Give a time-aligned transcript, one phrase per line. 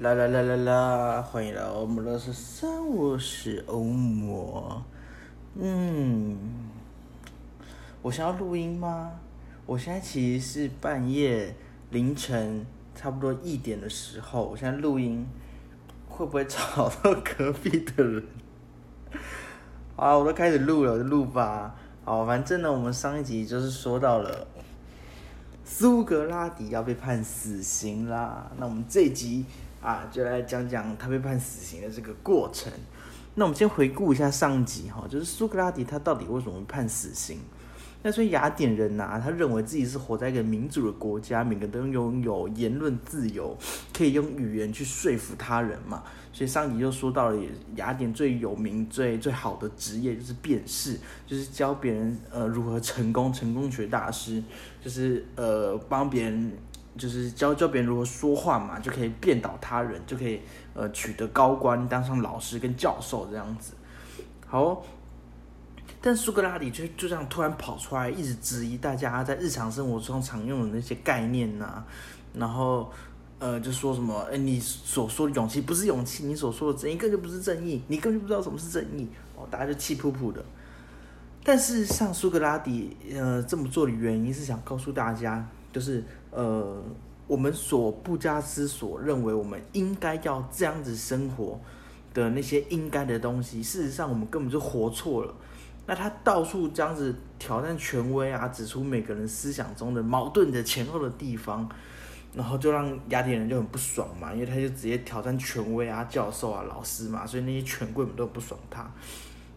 [0.00, 1.22] 啦啦啦啦啦！
[1.22, 4.82] 欢迎来到我们的十三，我是欧魔。
[5.54, 6.36] 嗯，
[8.02, 9.12] 我想要录音吗？
[9.64, 11.54] 我现在其实是半夜
[11.90, 15.24] 凌晨差不多一点的时候，我现在录音
[16.08, 18.24] 会不会吵到隔壁的人？
[19.94, 21.76] 好，我都开始录了，就录吧。
[22.04, 24.48] 好，反正呢，我们上一集就是说到了
[25.64, 28.50] 苏格拉底要被判死刑啦。
[28.58, 29.44] 那我们这一集
[29.84, 32.72] 啊，就来讲讲他被判死刑的这个过程。
[33.34, 37.38] 那我们先回顾一下上集哈，就是苏格拉底他到底为什么会判死刑？
[38.02, 43.56] 那所以雅典人呐、他认为自己是活在一个民主的国家，每个都拥有言论自由，
[43.96, 46.02] 可以用语言去说服他人嘛。
[46.30, 47.42] 所以上集就说到了，
[47.76, 54.42] 雅典最有名、最最好的职业就是辩士，就是教别人呃如何成功，成功学大师，
[54.82, 56.52] 就是呃帮别人，
[56.96, 60.40] 就是教教别人如何说话嘛，就可以变倒他人，就可以
[60.74, 63.74] 呃取得高官，当上老师跟教授这样子。
[64.46, 64.84] 好、
[66.00, 71.84] 但苏格拉底就就这样突然跑出来，一直质疑大家在日常生活中常用的那些概念呐、
[72.32, 72.92] 然后
[73.40, 80.44] 呃就说什么，哎，你所说的勇气不是勇气，你所说的正义根本就不是正义，你根本就不知道什么是正义，哦，大家就气噗噗的。
[81.42, 86.80] 但是像，苏格拉底呃这么做的原因是想告诉大家，就是呃
[87.26, 91.60] 我们所不加思索认为我们应该要这样子生活
[92.14, 95.34] 的那些应该的东西，事实上我们根本就活错了。
[95.86, 101.68] 那他到处这样子挑战权威啊，指出每个人思想中的矛盾的前后的地方，
[102.34, 108.80] 然后就让雅典人就很不爽嘛，因为他就直接挑战权威啊、教授啊、老师嘛，所以那些权贵们都很不爽他。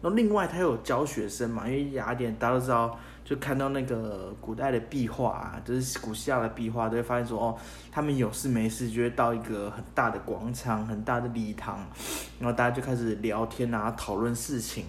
[0.02, 2.98] 然后另外他有教学生嘛，因为雅典大家都知道，
[3.28, 7.58] 就看到那个古代的壁画啊，就是古希腊的壁画，都会发现说哦，
[7.92, 11.86] 他们有事没事就会到一个很大的广场、很大的礼堂，
[12.40, 14.86] 然后大家就开始聊天啊，讨论事情。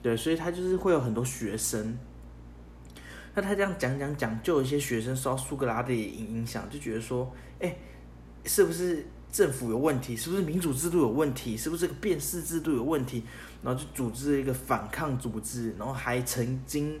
[0.00, 1.98] 对，所以他就是会有很多学生。
[3.34, 7.76] 那他这样讲讲讲，就有一些学生受到苏格拉底的影响，就觉得说，哎，
[8.44, 10.16] 是不是政府有问题？
[10.16, 11.56] 是不是民主制度有问题？
[11.56, 13.24] 是不是这个辨识制度有问题？
[13.60, 17.00] 然后就组织了一个反抗组织，然后还曾经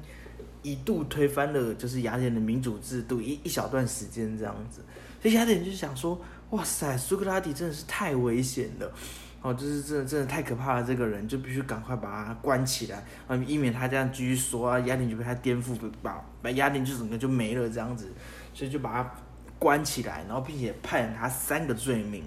[0.62, 4.82] 一度推翻了就是雅典的民主制度一一小段时间这样子。
[5.20, 8.92] 所以雅典人就想说，哇塞，苏格拉底真的是太危险了。
[9.40, 18.08] 哦，就是真的真的太可怕了，这个人就必须赶快把他关起来，啊，以免他这样继续说啊，雅典就被他颠覆，把把雅典就整个就没了这样子，
[18.54, 19.14] 所以就把他
[19.58, 22.22] 关起来，然后并且判他三个罪名。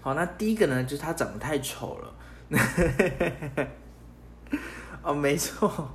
[0.00, 2.14] 好，那第一个呢，就是他长得太丑了。
[5.02, 5.88] 哦，没错，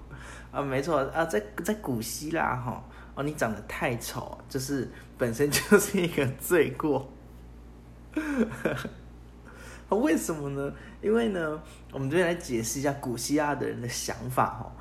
[0.53, 2.81] 啊，没错啊，在在古希腊哈，
[3.15, 4.87] 哦，你长得太丑，就是
[5.17, 7.11] 本身就是一个罪过。
[9.89, 10.73] 为什么呢？
[11.01, 11.61] 因为呢，
[11.91, 14.71] 我们这边来解释一下古希腊的人的想法哈。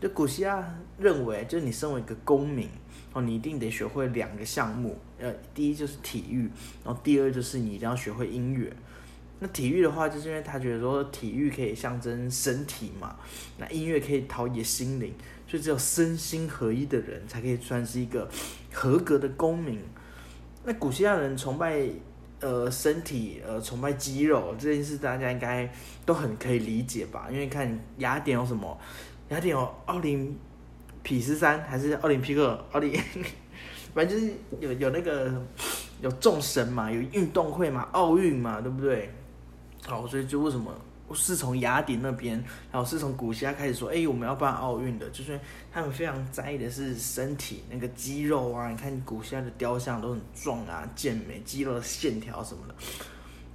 [0.00, 0.62] 就古希腊
[0.98, 2.68] 认为，就是你身为一个公民
[3.12, 6.50] 哦，你一定得学会两个项目，呃，第一就是体育，
[6.84, 8.70] 然后第二就是你一定要学会音乐。
[9.42, 13.16] 那体育的话，就是因为他觉得说体育可以象征身体嘛，
[13.58, 15.12] 那音乐可以陶冶心灵，
[15.46, 18.28] 所以只有身心合一的人才可以算是一个
[18.72, 19.80] 合格的公民。
[20.64, 21.88] 那古希腊人崇拜。
[22.44, 25.72] 呃，身体呃，崇拜肌肉这件事，大家应该
[26.04, 27.28] 都很可以理解吧？
[27.30, 28.76] 因为看雅典有什么，
[29.28, 30.36] 雅典有奥林
[31.04, 33.00] 匹斯山，还是奥林匹克奥林，
[33.94, 35.32] 反正就是有有那个
[36.00, 39.08] 有众神嘛，有运动会嘛，奥运嘛，对不对？
[39.84, 40.72] 好，所以就为什么
[41.08, 45.38] 我是从雅典那边，然后是从古希腊开始说，哎，我们要办奥运的，就是
[45.72, 48.70] 他们非常在意的是身体那个肌肉啊。
[48.70, 52.74] 你看古希腊的雕像都很壮啊，健美，肌肉的线条什么的。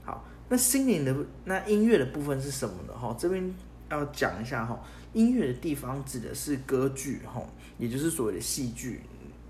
[0.04, 2.94] 好，那心灵的那音乐的部分是什么呢？
[2.94, 3.56] 哈，这边
[3.90, 4.78] 要讲一下哈，
[5.14, 7.42] 音乐的地方指的是歌剧哈，
[7.80, 9.02] 也就是所谓的戏剧。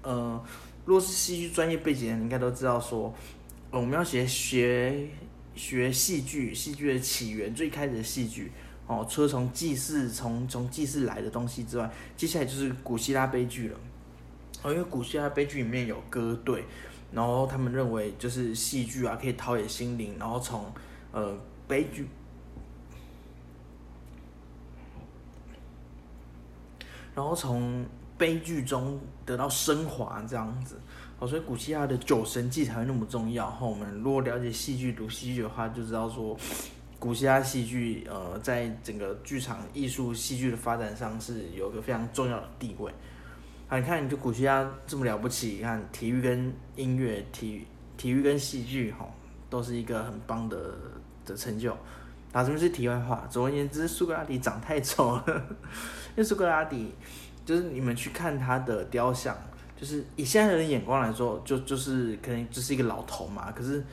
[0.03, 0.41] 呃，
[0.85, 3.13] 如果是戏剧专业背景的人，应该都知道说，
[3.71, 5.09] 我们要学学。
[5.57, 8.51] 学戏剧，戏剧的起源，最开始的戏剧
[8.85, 13.77] 哦，除了从祭祀从从祭祀来的东西之外，接下来就是古希腊悲剧了。
[14.61, 16.63] 哦，因为古希腊悲剧里面有歌队，
[17.11, 20.71] 然后他们认为就是戏剧啊可以陶冶心灵，然后从
[21.11, 21.37] 呃
[21.67, 22.07] 悲剧，
[27.13, 27.85] 然后从
[28.17, 30.79] 悲剧中得到升华这样子。
[31.19, 33.49] 哦，所以古希腊的酒神祭才会那么重要。
[33.49, 36.37] 后，我们如果了解戏剧、读戏剧的话，就知道说，
[36.99, 42.91] 古希腊戏剧呃，在整个剧场艺术戏剧的发展上是有一个非常重要的地位。
[43.67, 47.65] 啊，你看，你就古希腊这么了不起，你看体育跟音乐、体
[47.97, 49.09] 体育跟戏剧，哈，
[49.49, 50.77] 都是一个很棒的
[51.25, 51.73] 的成就。
[52.31, 53.27] 啊，这边是题外话。
[53.31, 55.23] 总而言之，苏格拉底长太丑了，
[56.15, 56.93] 因为苏格拉底
[57.43, 59.35] 就是你们去看他的雕像，
[59.79, 63.51] 就是以现在人的眼光来说，就就是可能就是一个老头嘛。
[63.51, 63.83] 可是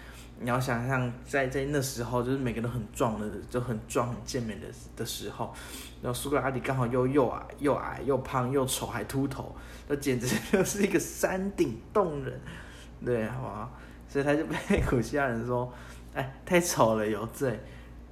[0.40, 4.66] 你要想象，在在那时候，就是每个人都很壮的，就很壮很健美的
[4.96, 5.54] 的时候，
[6.02, 9.54] 然后苏格拉底刚好又又矮又矮又胖又丑还秃头，
[9.86, 12.40] 那简直就是一个山顶洞人，
[13.04, 13.70] 对，好吧？
[14.08, 15.72] 所以他就被古希腊人说，
[16.14, 17.60] 哎，太丑了，有罪。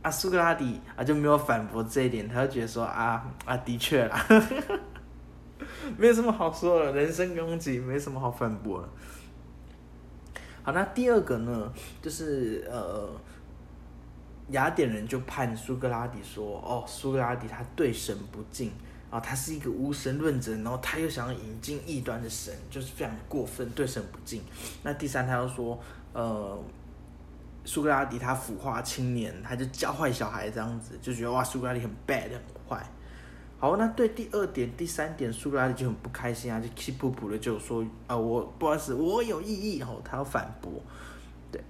[0.02, 4.26] 啊，苏格拉底啊就没有反驳这一点，他就觉得说啊啊，的确啦，
[5.96, 8.88] 没什么好说的，人身攻击没什么好反驳的。
[10.62, 13.08] 好，那第二个呢，就是呃，
[14.50, 18.70] 雅典人就判苏格拉底说，哦，苏格拉底他对神不敬
[19.10, 24.42] 啊，他是一个无神论者，然后他又想要引进异端的神，就是非常过分，对神不敬。
[24.82, 25.78] 那第三，他又说，
[26.12, 26.58] 呃。
[27.64, 32.84] 苏格拉底他腐化青年，他就教坏小孩这样子，就觉得哇，苏格拉底很 bad 很坏。
[33.62, 40.72] 好，那对第二点、第三点，苏格拉底就很不开心啊，就气噗噗的就说啊，我不好意思，我有异议哦，他要反驳。
[41.52, 41.62] 对，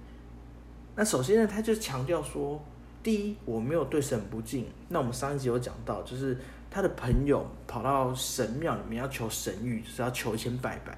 [0.95, 2.59] 那首先呢，他就强调说，
[3.03, 4.65] 第一，我没有对神不敬。
[4.89, 6.35] 那我们上一集有讲到，就是
[6.71, 10.97] 他的朋友跑到神庙里面要求神谕，就是要求签拜拜。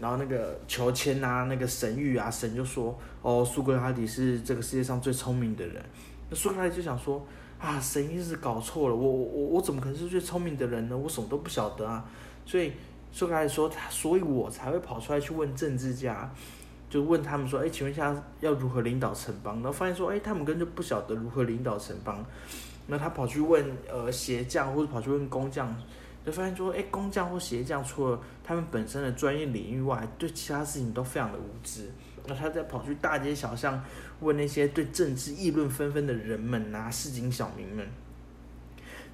[0.00, 5.80] 然后那个求签啊，那个神谕啊，神就说：“哦，苏格拉底是这个世界上最聪明的人。”
[6.28, 7.24] 那苏格拉底就想说
[7.64, 10.96] ：“啊，神一定是搞错了，我我我我怎么可能是最聪明的人呢？
[10.96, 12.04] 我什么都不晓得啊！”
[12.44, 12.72] 所以
[13.10, 16.30] 苏格拉底说：“他，所以我才会跑出来去问政治家，
[16.90, 22.22] 就问他们说：‘哎，请问一下要如何领导城邦？’然后发现说：‘哎，他们根本就不晓得如何领导城邦。’
[22.86, 25.74] 那他跑去问呃鞋匠，或者跑去问工匠。”
[26.24, 31.90] 就发现说，哎，工匠或鞋匠除了他们本身的专业领域外，对其他事情都非常的无知。
[32.26, 33.78] 那他在跑去大街小巷
[34.24, 37.86] 问那些对政治议论纷纷的人们啊，市井小民们，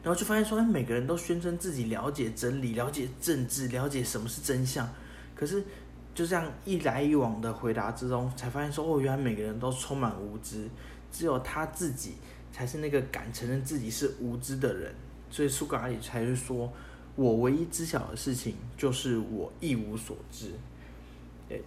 [0.03, 4.89] 然后就发现说，哎，每个人都宣称自己了解真理、了解政治、了解什么是真相。
[5.35, 5.63] 可是
[6.15, 10.69] 就这样一来一往的回答之中，才发现说，哦，原来每个人都充满无知，
[11.11, 12.15] 只有他自己
[12.53, 14.95] 才是那个敢承认自己是无知的人。
[15.29, 16.73] 所以苏格拉底才会说。
[17.17, 20.53] 我唯一知晓的事情就是我一无所知。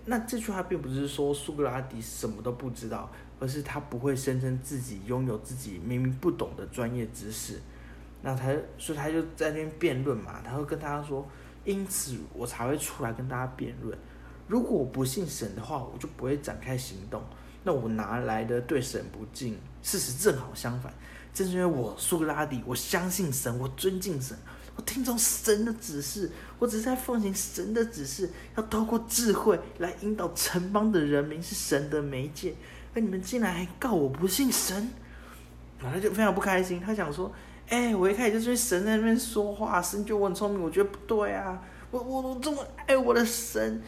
[0.06, 7.60] 那这句话并不是说苏格拉底什么都不知道，而是他不会声称自己拥有自己明明不懂的专业知识。
[8.22, 11.28] 那他，所以他就在那边辩论嘛，他会跟大家说，
[11.66, 13.98] 因此我才会出来跟大家辩论。
[14.48, 17.22] 如果我不信神的话，我就不会展开行动。
[17.64, 19.58] 那我哪来的对神不敬？
[19.82, 20.94] 事实正好相反，
[21.34, 24.38] 正是因为我苏格拉底，我相信神，我尊敬神。
[24.75, 28.28] 我听从神的指示，我只是在奉行神的指示，
[28.58, 32.56] 要透过智慧来引导城邦的人民，是神的媒介。
[32.96, 34.90] 而你们竟然还告我不信神，
[35.80, 36.81] 他就非常不开心。
[36.81, 37.31] 他想说
[37.70, 41.62] ：“哎，我一开始就是神在那边说话，神觉得我很聪明，我觉得不对啊。
[41.92, 43.80] 我我我这么爱我的神，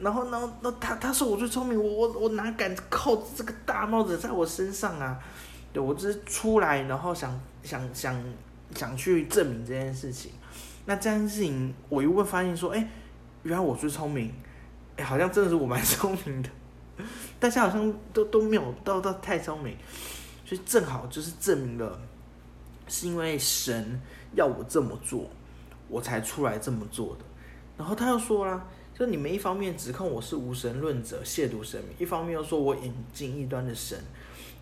[0.00, 5.18] 然后然后那他他说我最聪明，我我我哪敢扣这个大帽子在我身上啊？
[5.72, 8.16] 对我只是出来，然后想想想。”
[8.74, 10.32] 想去证明这件事情，
[10.86, 12.88] 那这件事情我一问发现说，哎，
[13.42, 14.32] 原来我最聪明，
[14.96, 16.48] 哎，好像真的是我蛮聪明的，
[17.38, 19.76] 大家好像都都没有到到太聪明，
[20.44, 22.00] 所以正好就是证明了，
[22.88, 24.00] 是因为神
[24.34, 25.30] 要我这么做，
[25.88, 27.24] 我才出来这么做的。
[27.76, 33.98] 然后他又说啦，就你们一方面指控我是无神论者，亵渎神明，一方面又说我引进异端的神，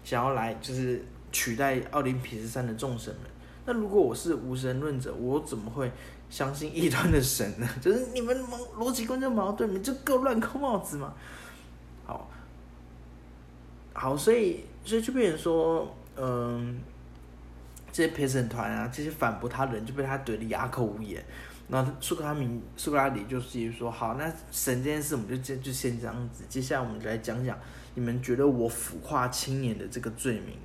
[0.05, 3.25] 想要来就是取代奥林匹斯山的众神们。
[3.71, 5.89] 那如果我是无神论者，我怎么会
[6.29, 7.69] 相信异端的神呢？
[7.81, 11.15] 就是你们逻逻辑根本矛盾，你就够乱扣帽子嘛。
[12.05, 12.29] 好，
[13.93, 16.81] 好，所以所以就变成说，嗯，
[17.93, 21.25] 这些陪审团啊，这些反驳他的人就被他怼得哑口无言。
[21.69, 27.57] 那苏格拉明苏格拉底就是说，好，那神这件事我们就就就先这样子，接下来我们就来讲讲
[27.95, 30.57] 你们觉得我腐化青年的这个罪名。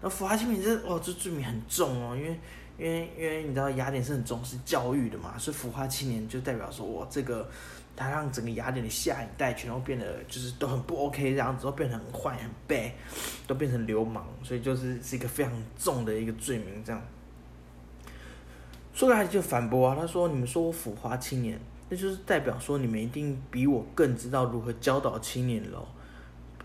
[0.00, 2.38] 那腐化青年这哦，这罪名很重哦，因为
[2.78, 7.48] 因为因为你知道雅典是很重视教育的嘛，所以腐化青年就代表说，我这个
[7.96, 12.92] 他让整个雅典的下一代全都变得就是都很不 OK 这样子，都变成很坏很 bad，
[13.48, 17.02] 都变成流氓，所以就是是一个非常重的一个罪名这样。
[18.94, 25.86] 说来就反驳啊，他说你们说我腐化青年，那就是代表说你们一定比我更知道如何教导青年喽。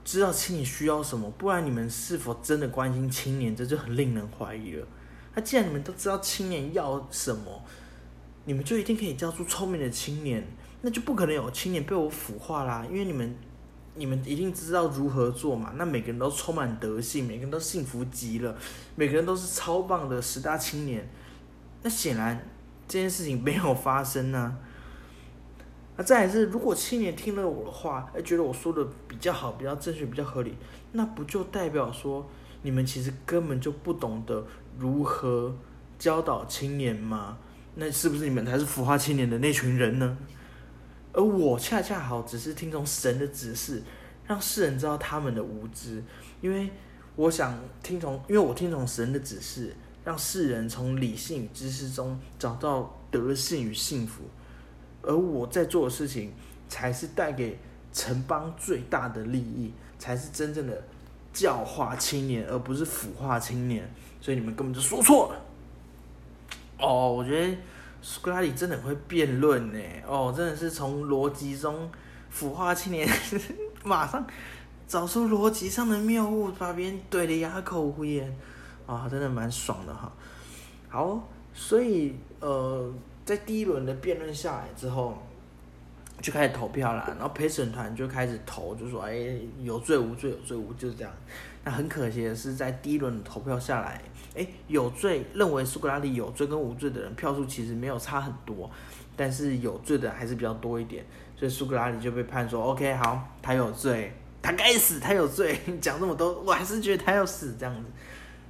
[0.03, 4.85] 知道青年需要什么，不然你们是否真的关心青年，这就很令人怀疑了。
[5.33, 7.63] 那既然你们都知道青年要什么，
[8.45, 10.45] 你们就一定可以教出聪明的青年，
[10.81, 12.85] 那就不可能有青年被我腐化啦。
[12.89, 13.35] 因为你们
[13.95, 15.73] 你们一定知道如何做嘛？
[15.77, 18.55] 那每个人都充满德性，每个人都幸福极了，
[18.95, 21.09] 每个人都是超棒的十大青年。
[21.81, 22.47] 那显然
[22.87, 24.57] 这件事情没有发生呢。
[25.95, 30.55] 那再来是，如果青年听了我的话，哎，觉得我说的比较好，比较正确，比较合理，
[30.91, 32.27] 那不就代表说
[32.63, 34.43] 你们其实根本就不懂得
[34.79, 35.55] 如何
[35.99, 37.37] 教导青年吗？
[37.75, 40.17] 那是不是你们才是腐化青年的那群人呢？
[41.11, 43.83] 而我恰恰好只是听从神的指示，
[44.25, 46.03] 让世人知道他们的无知，
[46.41, 46.71] 因为
[47.15, 54.23] 我想听从，因为我听从神的指示，让世人从理性与知识中找到德性与幸福。
[55.03, 56.33] 而我在做的事情，
[56.67, 57.59] 才是带给
[57.91, 60.83] 城邦最大的利益，才是真正的
[61.31, 63.87] 教化青年，而不是腐化青年。
[64.19, 65.41] 所以你们根本就说错了。
[66.79, 67.55] 哦，我觉得。
[68.05, 71.89] 苏格拉底真的会辩论呢，哦，真的是从逻辑中
[72.29, 73.07] 腐化青年，
[73.85, 74.27] 马上
[74.85, 78.29] 找出逻辑上的谬误，把别人怼得哑口无言，
[78.85, 80.11] 啊，真的蛮爽的哈。
[80.89, 82.93] 好，所以呃，
[83.25, 85.17] 在第一轮的辩论下来之后，
[86.21, 91.11] 就开始投票啦，然后陪审团就开始投，就说哎，有罪无罪，有罪无，就是这样。
[91.63, 94.01] 那很可惜的是，在第一轮的投票下来。
[94.35, 98.69] 哎，有罪认为苏格拉底有罪跟无罪的人票数其实没有差很多，
[99.15, 101.05] 但是有罪的还是比较多一点，
[101.37, 104.11] 所以苏格拉底就被判说 OK 好，他有罪，
[104.41, 105.57] 他该死，他有罪。
[105.79, 107.89] 讲这么多，我还是觉得他要死这样子。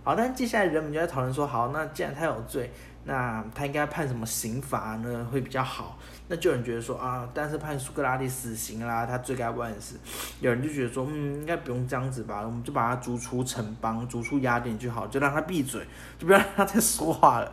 [0.04, 2.72] 好，但接下来人们就在讨论说，好，那既然他有罪。
[3.06, 5.28] 那他应该判什么刑罚呢？
[5.32, 5.98] 会比较好。
[6.30, 10.00] 那就有人觉得说啊，但是判苏格拉底死刑啦，他罪该万死。
[10.40, 15.86] 有人就觉得说，嗯，应该不用这样子吧，我们就把他逐出城邦，逐出雅典就好，就让他闭嘴，
[16.18, 17.52] 就不要让他再说话了，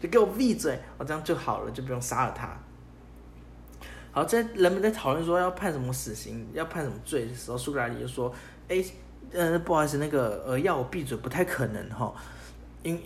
[0.00, 2.48] 就给我闭嘴，哦，这样就好了，就不用杀了他。
[4.12, 8.32] 好，在人们在讨论说要判什么死刑，要判什么罪的时候，苏格拉底就说，
[8.68, 8.82] 哎，
[9.32, 12.14] 呃，不好意思，那个呃，要我闭嘴不太可能哈。
[12.82, 13.00] 因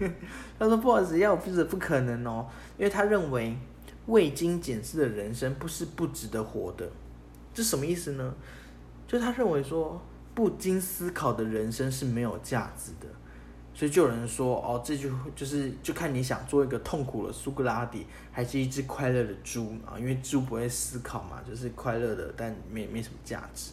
[0.58, 3.56] 他说不好意思，要我闭嘴不可能哦，因为他认为
[4.06, 6.90] 未经检视的人生不是不值得活的，
[7.52, 8.34] 这什么意思呢？
[9.06, 10.00] 就他认为说
[10.34, 13.06] 不经思考的人生是没有价值的，
[13.74, 19.98] 所以就有人说哦，这就就是就看你想做一个痛苦的苏格拉底，还是一只快乐的猪啊？
[19.98, 23.72] 因为猪不会思考嘛，就是快乐的，但没没什么价值。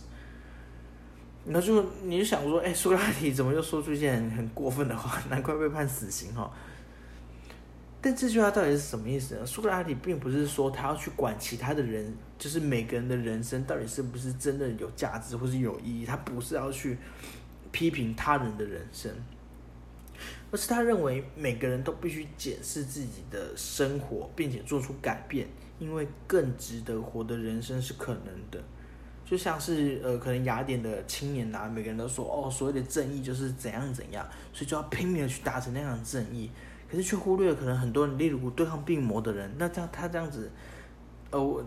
[1.47, 5.21] 那就你就想说，哎，苏格拉底怎么又说出一件很很过分的话？
[5.29, 6.51] 难怪被判死刑哈。
[8.01, 9.45] 但这句话到底是什么意思呢？
[9.45, 16.05] 苏格拉底并不是说他要去管其他的人，就是每个人的人生到底是不是真的有价值或是有意义。
[16.05, 16.97] 他不是要去
[17.71, 19.11] 批评他人的人生，
[20.51, 25.47] 而是他认为每个人都必须检视自己的生活，并且做出改变，
[25.79, 28.63] 因为更值得活的人生是可能的。
[29.25, 36.51] 就像是呃，可能雅典的青年呐，每个人都说哦，所谓的正义就是怎样怎样，所以就要拼命的去达成那样的正义，
[36.87, 40.51] 可是却忽略了可能很多人，例如对抗病魔的人，那这样他这样子，
[41.31, 41.63] 呃，我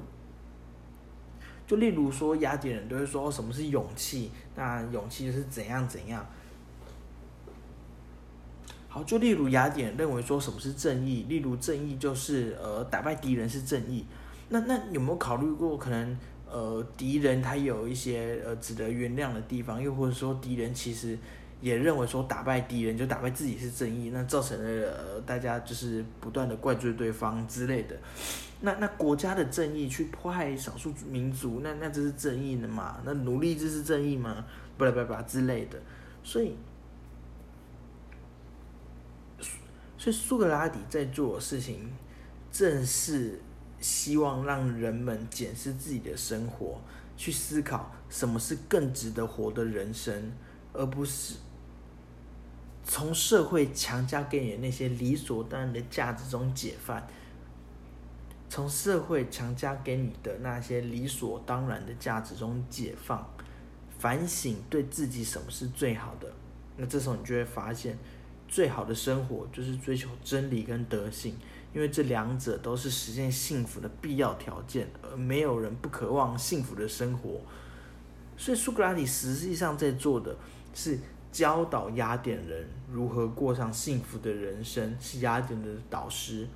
[1.67, 6.25] 就例如说雅典人都会说什么是勇气，那勇气就是怎样怎样。
[8.89, 14.07] 好，就例如雅典认为说什么是正义，例如正义就是呃打败敌人是正义，
[14.49, 16.17] 那那有没有考虑过可能？
[16.51, 21.19] 呃，敌人他有一些呃值得原谅的地方，又或者说敌人其实
[21.61, 27.95] 也认为说打败敌人就打败自己是正义，那造成了呃大家就是不断的怪罪对方之类的。
[28.63, 32.99] 那那国家的正义去迫害少数民族，那那这是正义的嘛？
[33.05, 34.45] 那奴隶制是正义吗？
[34.79, 35.79] 不啦不啦之类的。
[36.25, 36.57] 所以，
[39.99, 41.93] 所以苏格拉底在做事情
[42.51, 43.43] 正是。
[43.81, 46.81] 希望让人们检视自己的生活，
[47.17, 50.33] 去思考什么是更值得活的人生，
[50.73, 51.37] 而不是
[52.85, 57.03] 从社会强加给你的那些理所当然的价值中解放。
[58.51, 63.29] 从社会强加给你的那些理所当然的价值中解放，
[63.99, 66.33] 反省对自己什么是最好的。
[66.79, 67.99] 那这时候你就会发现，
[68.49, 71.37] 最好的生活就是追求真理跟德性。
[71.75, 77.41] 因为这两者都是实现幸福的必要条件，而没有人不渴望幸福的生活。
[78.37, 80.37] 所以苏格拉底实际上在做的
[80.73, 80.99] 是
[81.31, 86.49] 教导雅典人如何过上幸福的人生，是雅典的导师。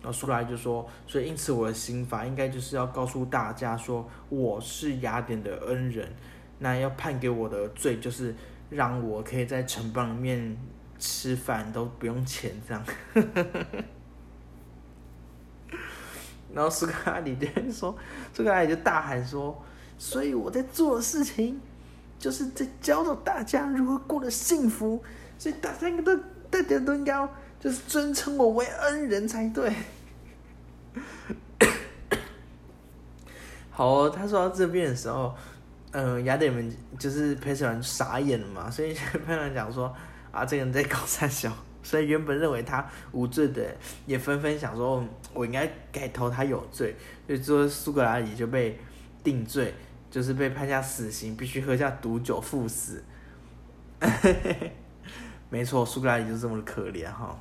[0.00, 6.08] 然后苏格拉底就说：“所以因此我的刑罚应该就是要告诉大家说，我是雅典的恩人，
[6.58, 8.34] 那要判给我的罪就是
[8.70, 10.56] 让我可以在城邦里面
[10.98, 12.84] 吃饭都不用钱，这样。
[16.58, 17.96] ”然后苏格拉底就说
[18.34, 19.56] ：“苏格拉底就大喊说，
[19.96, 21.60] 所以我在做的事情，
[22.18, 25.00] 就是在教导大家如何过得幸福。
[25.38, 26.16] 所以大家都
[26.50, 27.14] 大家都应该
[27.60, 29.72] 就是尊称我为恩人才对。
[33.70, 35.32] 好，哦他说到这边的时候，
[35.92, 39.94] 嗯，雅典们就是陪审员傻眼了嘛，所以陪审团讲说
[40.32, 41.52] 啊，这个人在搞三小。
[41.88, 45.02] 所以原本认为他无罪的，也纷纷想说，
[45.32, 46.94] 我应该改投他有罪，
[47.26, 48.78] 所以说苏格拉底就被
[49.24, 49.72] 定罪，
[50.10, 53.02] 就是被判下死刑，必须喝下毒酒赴死。
[55.48, 57.34] 没错，苏格拉底就这么可怜哈。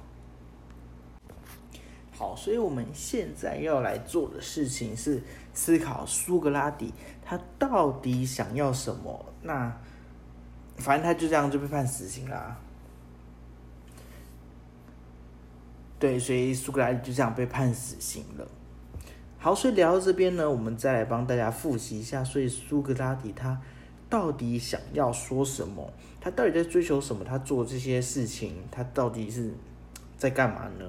[2.15, 5.21] 好，所以我们现在要来做的事情是
[5.53, 9.25] 思考苏格拉底他到底想要什么。
[9.41, 9.77] 那
[10.77, 12.57] 反正他就这样就被判死刑啦。
[15.99, 18.47] 对，所以苏格拉底就这样被判死刑了。
[19.39, 22.23] 好，所以聊到这边呢，我们再来帮大家复习一下。
[22.23, 23.59] 所以苏格拉底他
[24.09, 25.91] 到底想要说什么？
[26.19, 27.23] 他到底在追求什么？
[27.23, 29.51] 他做这些事情，他到底是
[30.17, 30.85] 在干嘛呢？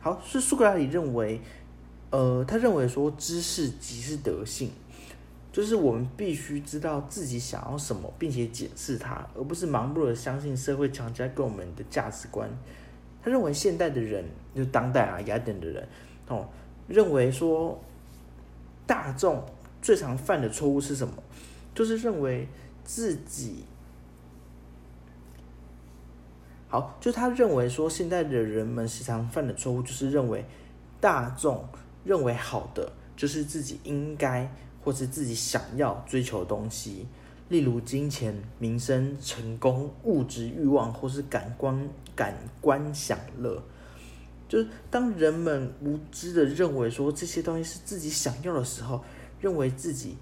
[0.00, 1.40] 好，是苏格拉底认为，
[2.10, 4.70] 呃，他认为说知识即是德性，
[5.50, 12.50] 就是我们必须知道自己想要什么，并且解释它，而不是盲目的相信社会强加给我们的价值观。
[13.24, 14.22] 他认为现代的人，
[14.54, 15.88] 就当代啊雅典的人，
[16.28, 16.46] 哦，
[16.86, 17.82] 认为说
[18.86, 19.42] 大众
[19.80, 21.14] 最常犯的错误是什么？
[21.74, 22.46] 就是认为
[22.84, 23.64] 自己
[26.68, 30.44] 好，就他认为说现在的人们时常犯的错误，就是认为
[31.00, 31.66] 大众
[32.04, 34.52] 认为好的，就是自己应该
[34.84, 37.06] 或是自己想要追求的东西。
[37.50, 43.62] 例如金钱、名声、成功、物质欲望，或是感官感官享乐，
[44.48, 49.04] 就是当人们无知的认为说这些东西是自己想要的时候，
[49.40, 50.16] 认为自己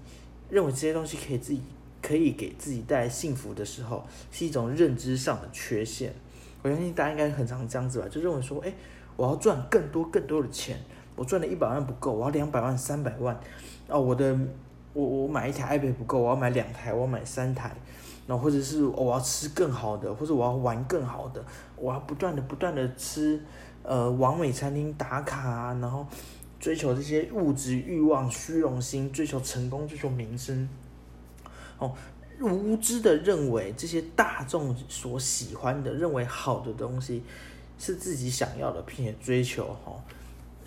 [0.49, 1.61] 认为这些东西可以自己
[2.01, 6.13] 可以给自己带来幸福的时候，是一种认知上的缺陷。
[6.61, 8.73] 我相信大家应该很常这样子吧，就认为说，哎，
[9.15, 10.77] 我要赚更多更多的钱，
[11.15, 13.39] 我赚了一百万不够，我要两百万、三百万，
[13.87, 14.37] 哦，我的。
[14.93, 17.75] 我我买一台 iPad 不够，我要买两台，我要买三台，
[18.27, 21.43] 然后或者是我要吃更好的，或者我要玩更好的，
[21.75, 23.41] 我要不断的不断的吃，
[23.81, 26.05] 呃，完美餐厅打卡啊，然后
[26.59, 30.69] 追求这些物质欲望、虚荣心，追求成功、追求名声，
[31.79, 31.91] 哦，
[32.39, 37.23] 无知的认为这些大众所喜欢的、认为好的东西
[37.79, 39.93] 是自己想要的，并且追求哈。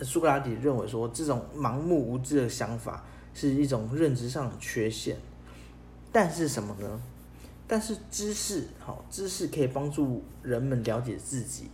[0.03, 3.05] 苏格拉底认为说，这种盲目无知的想法。
[3.37, 5.15] 是一种认知上的缺陷，
[6.11, 7.03] 但是什么呢？
[7.69, 11.65] 但是知识，好，知识可以帮助人们了解自己，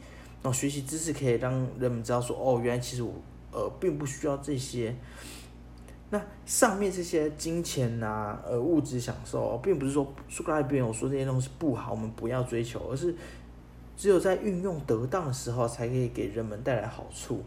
[0.42, 3.12] 那学习知识可以让人们知道说，哦，原来其实我，
[3.52, 4.96] 呃，并不需要这些。
[6.10, 13.14] 那上面这些金钱呐，呃，物质享受，并不是说苏格拉底有说这些东西不好，我们不要追求，而是
[13.96, 17.44] 只有在运用得当的时候，才可以给人们带来好处。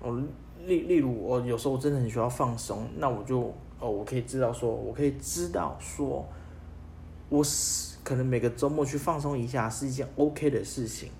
[0.00, 0.22] 哦。
[0.68, 3.40] 例例如，我有时候真的很需要放松，那我就
[3.80, 6.24] 哦，我可以知道说，我可以知道说，
[7.30, 11.10] 我是可能每个周末去放松一下是一件 OK 的事情，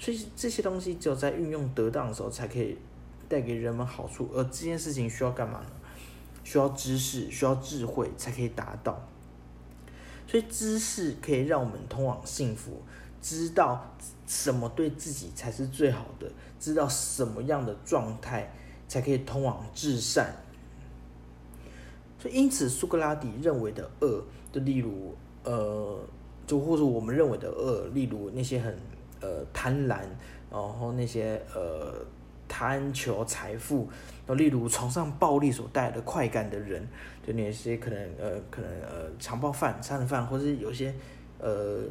[0.00, 2.76] 所以这些东西只有在运用得当的时候才可以
[3.28, 5.70] 带给人们好处，而这件事情需要干嘛呢？
[6.42, 9.00] 需要知识，需要智慧才可以达到，
[10.26, 12.82] 所以知识可以让我们通往幸福，
[13.22, 13.94] 知道
[14.26, 18.50] 什么对自己才是最好的，知道什么样的状态。
[18.88, 20.34] 才可以通往至善，
[22.18, 26.00] 所以因此苏格拉底认为的恶，就例如呃，
[26.46, 28.74] 就或者我们认为的恶，例如那些很
[29.20, 30.00] 呃贪婪，
[30.50, 31.94] 然后那些呃
[32.48, 33.86] 贪求财富，
[34.26, 36.88] 然后例如崇尚暴力所带来的快感的人，
[37.26, 40.94] 就那些可能呃可能呃强暴犯、杀人犯，或者有些
[41.38, 41.82] 呃。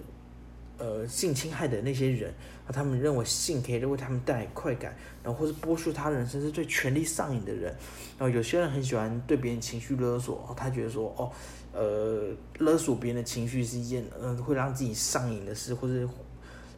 [0.80, 2.32] 呃，性侵害的那些人，
[2.68, 7.76] 啊，他们认为性可以为他们带来快感，然后或是剥削他人，甚至对权力上瘾的人，
[8.20, 11.32] 然后有些人很喜欢对别人情绪勒索，他觉得说，哦，
[11.74, 16.08] 呃，勒索别人的情绪是一件，呃，会让自己上瘾的事，或者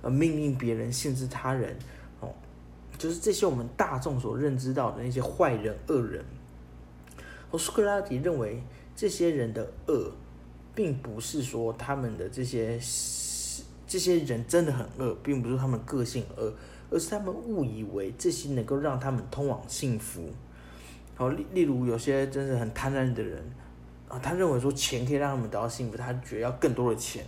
[0.02, 1.78] 呃，命令别人限制他人，
[2.22, 2.34] 哦，
[2.98, 6.24] 就是这些我们大众所认知到的那些坏人、恶人。
[7.52, 8.64] 而苏格拉底认为，
[8.96, 10.12] 这些人的恶，
[10.74, 12.80] 并不是说他们的这些。
[13.90, 16.54] 这些人真的很恶，并不是他们个性恶，
[16.92, 20.30] 而是他们误以为这些能够让他们通往幸福。
[21.16, 23.44] 好，例例如有些真的很贪婪的人
[24.08, 27.26] 啊，他认为说钱可以让他们得到幸福，他觉得要更多的钱，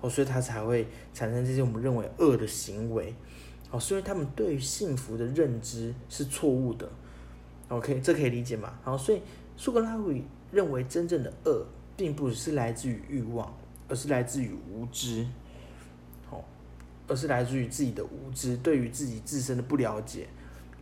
[0.00, 3.12] 哦，所以他才会产生这些我们认为恶的行为。
[3.72, 6.88] 哦，所以他们对于幸福的认知是错误的。
[7.66, 8.72] OK，这可以理解吗？
[8.84, 9.20] 好，所以
[9.56, 13.52] 苏格拉底认为真正的恶并不是来自于欲望，
[13.88, 15.26] 而是来自于无知，
[17.06, 20.26] 而是来自于自己的无知，对于自己自身的不了解，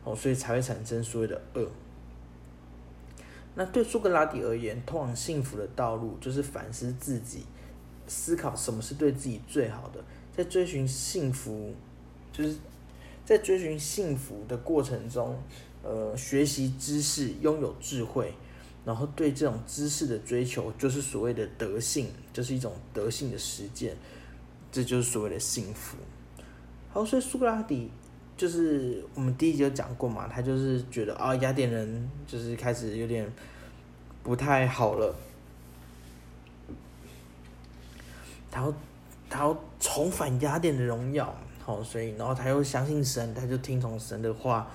[0.04, 1.68] 哦，所以才会产生所谓的恶。
[3.54, 7.44] 那对苏格拉底而言，通往幸福的道路就是反思自己，
[8.06, 10.02] 思考什么是对自己最好的，
[10.34, 11.74] 在追寻幸福，
[12.32, 12.56] 就是
[13.24, 15.38] 在追寻幸福的过程中，
[15.82, 18.32] 呃，学习知识，拥有智慧，
[18.86, 23.94] 然后对这种知识的追求，就是所谓的德性，就是一种德性的实践，
[24.72, 25.96] 这就是所谓的幸福。
[26.90, 27.88] 好，所以苏格拉底。
[28.34, 33.30] 就是我们第一集有讲过嘛，他就是觉得啊，雅典人就是开始有点
[34.22, 35.14] 不太好了，
[38.50, 38.74] 他要
[39.30, 41.32] 他要重返雅典的荣耀，
[41.62, 44.68] 好，所以然后他又相信神，他就听从神的话，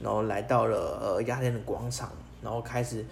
[0.00, 2.10] 然后来到了呃雅典的广场，
[2.42, 3.04] 然后开始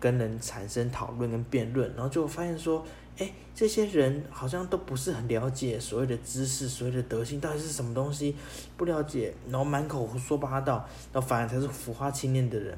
[0.00, 2.84] 跟人产生讨论跟辩论，然后就发现说。
[3.18, 8.34] 哎，这些人好像都不是很了解所谓的知识，所谓的德性到底是什么东西，
[8.76, 12.76] 不了解，然后满口胡说八道，然后反而才是浮化青年的人，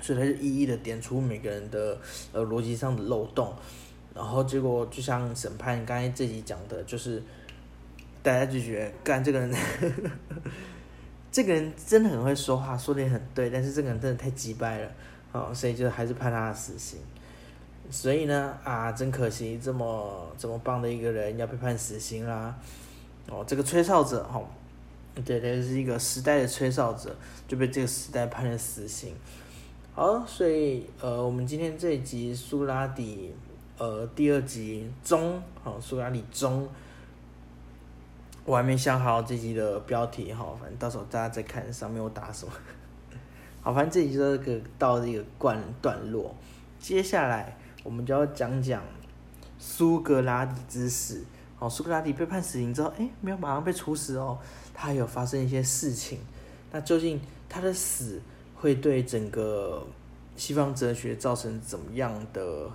[0.00, 1.98] 所以他就一一的点出每个人的
[2.32, 3.54] 呃逻辑上的漏洞，
[4.14, 7.22] 然后结果就像审判刚才这集讲的，就是
[8.22, 9.50] 大家就觉得干这个人，
[11.32, 14.92] 这个人真的很会说话，说的也很对，但是这个人真的太鸡掰了，
[15.32, 16.98] 啊，所以就还是判他的死刑。
[17.92, 22.56] 所以呢，啊，真可惜，这么这么棒的一个人要被判死刑啦！
[23.28, 24.42] 哦，这个吹哨者，哈，
[25.26, 27.14] 对对，是一个时代的吹哨者，
[27.46, 29.14] 就被这个时代判了死刑。
[29.94, 33.34] 好，所以呃，我们今天这一集苏拉底，
[33.76, 36.66] 呃，第二集中，好，苏拉底中，
[38.46, 42.52] 我还没想好这集的标题，哈，反正到时候大家再看上面我打什么。
[43.60, 46.34] 好，反正这集就这个到这个段段落，
[46.80, 47.54] 接下来。
[47.82, 48.82] 我们就要讲讲
[49.58, 51.24] 苏格拉底之死。
[51.58, 54.38] 哦，苏格拉底被判死刑之后，哎，没有马上被处死哦，
[54.74, 56.18] 他有发生一些事情。
[56.70, 58.20] 那究竟他的死
[58.56, 59.86] 会对整个
[60.36, 62.70] 西方哲学造成怎么样的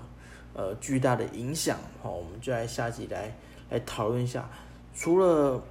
[0.54, 1.78] 呃巨大的影响？
[2.02, 3.36] 好，我们就来下集来
[3.70, 4.50] 来讨论一下。
[4.96, 5.62] 除了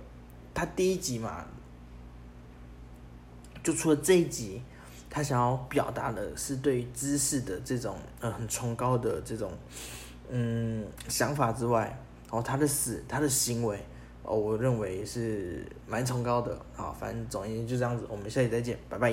[0.52, 1.44] 他第一集嘛，
[3.62, 4.62] 就除了这一集。
[5.16, 9.50] 他想要表达的是对知识的这种呃很崇高的这种
[10.28, 11.84] 嗯想法之外，
[12.24, 13.82] 然后他的死，他的行为，
[14.22, 16.94] 哦，我认为是蛮崇高的啊。
[17.00, 19.10] 反正总言之就这样子，我们下期再见，拜拜。